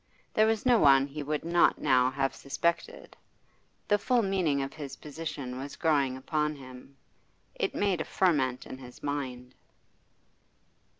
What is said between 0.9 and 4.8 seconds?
he would not now have suspected. The full meaning of